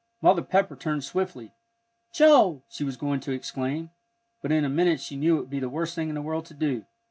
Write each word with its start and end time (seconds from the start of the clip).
Mother 0.19 0.41
Pepper 0.41 0.75
turned 0.75 1.03
swiftly. 1.03 1.53
"Joel!" 2.11 2.65
she 2.71 2.83
was 2.83 2.97
going 2.97 3.19
to 3.19 3.31
exclaim. 3.33 3.91
But 4.41 4.51
in 4.51 4.65
a 4.65 4.67
minute 4.67 4.99
she 4.99 5.15
knew 5.15 5.35
it 5.37 5.41
would 5.41 5.49
be 5.51 5.59
the 5.59 5.69
worst 5.69 5.93
thing 5.93 6.09
in 6.09 6.15
the 6.15 6.23
world 6.23 6.47
to 6.47 6.55
do. 6.55 6.85